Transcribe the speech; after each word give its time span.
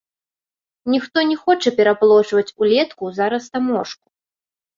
Ніхто 0.93 1.17
не 1.31 1.37
хоча 1.43 1.69
пераплочваць 1.81 2.55
улетку 2.63 3.03
за 3.19 3.25
растаможку. 3.37 4.05